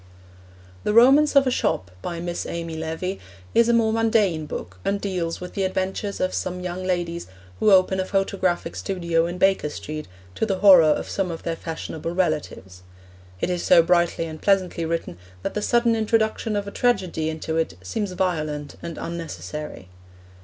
The 0.83 0.95
Romance 0.95 1.35
of 1.35 1.45
a 1.45 1.51
Shop, 1.51 1.91
by 2.01 2.19
Miss 2.19 2.47
Amy 2.47 2.75
Levy, 2.75 3.19
is 3.53 3.69
a 3.69 3.73
more 3.73 3.93
mundane 3.93 4.47
book, 4.47 4.79
and 4.83 4.99
deals 4.99 5.39
with 5.39 5.53
the 5.53 5.61
adventures 5.63 6.19
of 6.19 6.33
some 6.33 6.59
young 6.59 6.83
ladies 6.83 7.27
who 7.59 7.69
open 7.71 7.99
a 7.99 8.05
photographic 8.05 8.75
studio 8.75 9.27
in 9.27 9.37
Baker 9.37 9.69
Street 9.69 10.07
to 10.33 10.43
the 10.43 10.57
horror 10.57 10.81
of 10.87 11.07
some 11.07 11.29
of 11.29 11.43
their 11.43 11.55
fashionable 11.55 12.15
relatives. 12.15 12.81
It 13.41 13.51
is 13.51 13.61
so 13.61 13.83
brightly 13.83 14.25
and 14.25 14.41
pleasantly 14.41 14.85
written 14.85 15.19
that 15.43 15.53
the 15.53 15.61
sudden 15.61 15.95
introduction 15.95 16.55
of 16.55 16.67
a 16.67 16.71
tragedy 16.71 17.29
into 17.29 17.57
it 17.57 17.77
seems 17.83 18.13
violent 18.13 18.77
and 18.81 18.97
unnecessary. 18.97 19.87